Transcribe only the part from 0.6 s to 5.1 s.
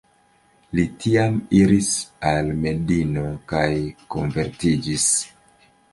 Li tiam iris al Medino kaj konvertiĝis..